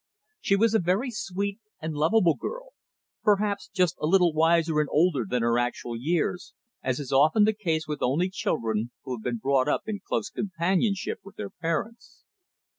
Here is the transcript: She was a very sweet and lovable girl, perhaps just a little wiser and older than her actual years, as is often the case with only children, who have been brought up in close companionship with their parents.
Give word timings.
She 0.39 0.55
was 0.55 0.73
a 0.73 0.79
very 0.79 1.11
sweet 1.11 1.59
and 1.79 1.93
lovable 1.93 2.33
girl, 2.35 2.69
perhaps 3.21 3.67
just 3.67 3.93
a 4.01 4.07
little 4.07 4.33
wiser 4.33 4.79
and 4.79 4.89
older 4.91 5.27
than 5.29 5.43
her 5.43 5.59
actual 5.59 5.95
years, 5.95 6.55
as 6.81 6.99
is 6.99 7.11
often 7.11 7.43
the 7.43 7.53
case 7.53 7.87
with 7.87 8.01
only 8.01 8.31
children, 8.31 8.89
who 9.03 9.15
have 9.15 9.23
been 9.23 9.37
brought 9.37 9.67
up 9.69 9.83
in 9.85 9.99
close 9.99 10.31
companionship 10.31 11.19
with 11.23 11.35
their 11.35 11.51
parents. 11.51 12.23